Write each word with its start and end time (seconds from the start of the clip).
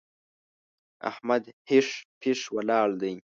احمد 1.09 1.43
هېښ 1.69 1.89
پېښ 2.21 2.39
ولاړ 2.55 2.87
دی! 3.01 3.13